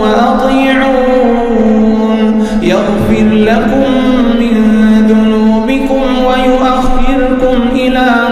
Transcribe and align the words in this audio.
وأطيعون. 0.00 1.48
يغفر 2.62 3.28
لكم 3.32 3.84
من 4.40 4.56
ذنوبكم 5.08 6.02
ويؤخركم 6.24 7.68
إلى 7.72 8.28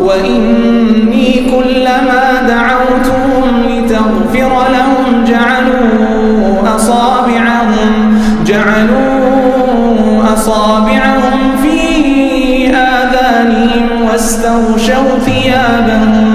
وإني 0.01 1.51
كلما 1.51 2.25
دعوتهم 2.48 3.45
لتغفر 3.69 4.53
لهم 4.73 5.25
جعلوا 5.25 6.77
أصابعهم 6.77 7.92
جعلوا 8.47 10.33
أصابعهم 10.33 11.39
في 11.62 11.79
آذانهم 12.77 13.86
واستغشوا 14.11 15.19
ثيابهم. 15.25 16.30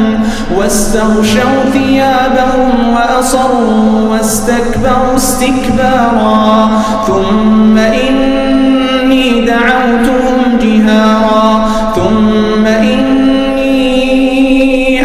واستغشوا 0.65 1.69
ثيابهم 1.73 2.71
وأصروا 2.95 4.09
واستكبروا 4.11 5.15
استكبارا. 5.15 6.69
ثم 7.07 7.77
إني 7.77 9.45
دعوتهم 9.45 10.39
جهارا. 10.61 11.69
ثم 11.95 12.65
إني 12.65 13.85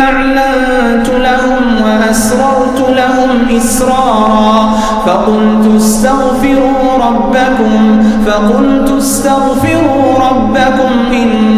أعلنت 0.01 1.09
لهم 1.09 1.65
وأسررت 1.85 2.81
لهم 2.89 3.31
إسرارا. 3.57 4.73
فقلت 5.07 5.67
استغفروا 5.77 6.83
ربكم 7.07 8.03
فقلت 8.27 8.89
استغفروا 8.99 10.19
ربكم 10.31 10.93
إنه 11.13 11.50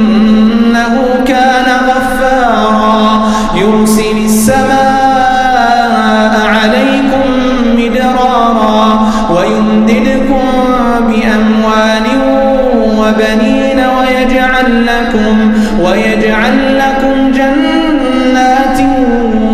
ويمددكم 9.92 10.44
بأموال 11.00 12.06
وبنين 12.98 13.80
ويجعل 13.98 14.86
لكم 14.86 15.52
ويجعل 15.80 16.78
لكم 16.78 17.32
جنات 17.32 18.78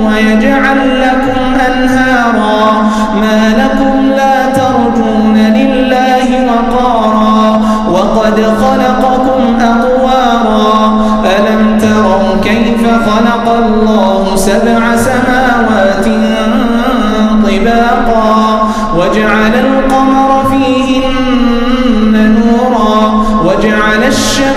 ويجعل 0.07 1.01
لكم 1.01 1.41
أنهارا. 1.69 2.89
ما 3.21 3.53
لكم 3.59 4.11
لا 4.17 4.53
ترجون 4.53 5.37
لله 5.55 6.47
وقارا. 6.47 7.61
وقد 7.93 8.37
خلقكم 8.63 9.59
أطوارا 9.61 11.01
ألم 11.25 11.79
تروا 11.79 12.41
كيف 12.43 12.87
خلق 12.87 13.57
الله 13.57 14.37
سبع 14.37 14.97
سماوات 14.97 15.48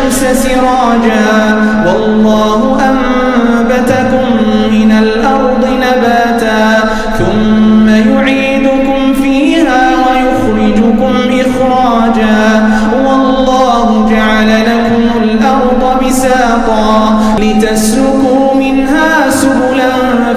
الشمس 0.08 0.44
سراجا 0.44 1.56
والله 1.86 2.78
أنبتكم 2.90 4.26
من 4.72 4.92
الأرض 4.92 5.66
نباتا 5.66 6.80
ثم 7.18 7.90
يعيدكم 7.90 9.14
فيها 9.14 9.90
ويخرجكم 10.06 11.14
إخراجا 11.42 12.70
والله 13.06 14.10
جعل 14.10 14.50
لكم 14.62 15.24
الأرض 15.24 16.04
بساطا 16.06 17.20
لتسلكوا 17.40 18.56
منها 18.56 19.30
سبلا 19.30 19.92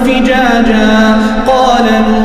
فجاجا 0.05 1.17
قال 1.47 1.85
نوح 2.09 2.24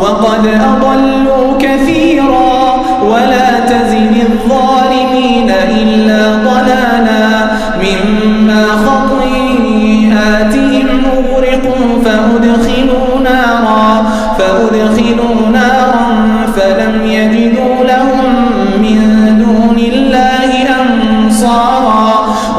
وقد 0.00 0.46
أضلوا 0.46 1.58
كثيرا 1.58 2.82
ولا 3.04 3.60
تزن 3.66 4.14
الظالمين 4.22 5.50
إلا 5.50 6.34
ضلالا 6.34 7.50
مما 7.82 8.66
خطيئاتهم 8.86 10.08
أغرقوا 11.06 11.86
فأدخلوا 12.04 13.20
نارا 13.24 14.10
فأدخلوا 14.38 15.48
نارا 15.52 16.06
فلم 16.56 16.94
يجدوا 17.04 17.84
لهم 17.84 18.34
من 18.82 18.98
دون 19.38 19.78
الله 19.78 20.50
أنصارا 20.82 22.10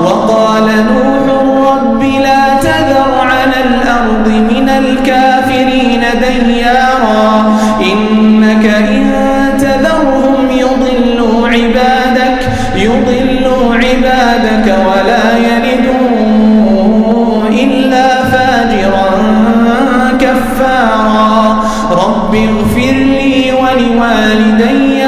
وقال 0.03 0.67
نوح 0.67 1.25
رب 1.71 2.01
لا 2.03 2.40
على 3.51 3.63
الأرض 3.65 4.27
من 4.27 4.69
الكافرين 4.69 6.03
ديارا. 6.21 7.53
إنك 7.81 8.65
إن 8.65 9.11
تذرهم 9.59 10.49
يضلوا 10.51 11.47
عبادك 11.47 12.39
يضلوا 12.75 13.75
عبادك 13.75 14.75
ولا 14.87 15.37
يلدوا 15.37 16.63
إلا 17.49 18.23
فاجرا 18.23 19.09
كفارا. 20.19 21.63
رب 21.91 22.35
اغفر 22.35 22.93
لي 22.93 23.51
ولوالدي 23.51 25.07